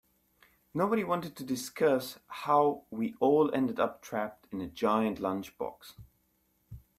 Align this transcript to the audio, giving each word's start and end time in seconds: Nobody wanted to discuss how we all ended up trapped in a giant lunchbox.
Nobody 0.73 1.03
wanted 1.03 1.35
to 1.35 1.43
discuss 1.43 2.17
how 2.27 2.85
we 2.89 3.13
all 3.19 3.53
ended 3.53 3.79
up 3.79 4.01
trapped 4.01 4.47
in 4.51 4.59
a 4.59 4.65
giant 4.67 5.19
lunchbox. 5.19 5.93